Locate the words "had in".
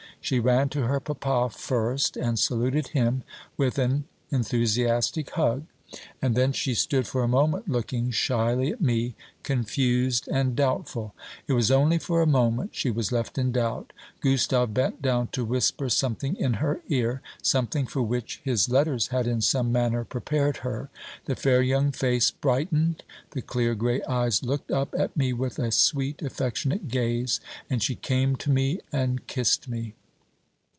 19.07-19.41